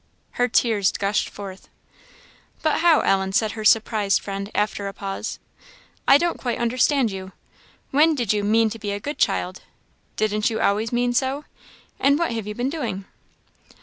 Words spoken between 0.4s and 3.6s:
tears gushed forth. "But how, Ellen?" said